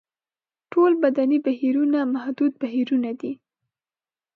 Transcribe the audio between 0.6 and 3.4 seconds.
ټول بدني بهیرونه محدود بهیرونه دي.